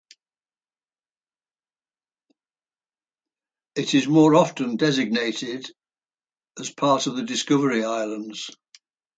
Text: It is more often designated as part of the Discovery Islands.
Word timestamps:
It 3.75 3.93
is 3.93 4.07
more 4.07 4.33
often 4.33 4.75
designated 4.77 5.69
as 6.57 6.71
part 6.71 7.05
of 7.05 7.15
the 7.17 7.23
Discovery 7.23 7.85
Islands. 7.85 8.49